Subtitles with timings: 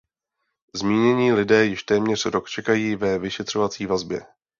[0.75, 4.21] Zmínění lidé již téměř rok čekají ve vyšetřovací vazbě.